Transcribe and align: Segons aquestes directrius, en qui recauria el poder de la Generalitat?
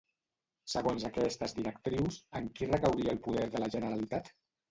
Segons 0.73 1.03
aquestes 1.09 1.53
directrius, 1.59 2.17
en 2.41 2.49
qui 2.57 2.69
recauria 2.71 3.13
el 3.17 3.23
poder 3.27 3.47
de 3.57 3.63
la 3.65 3.71
Generalitat? 3.77 4.35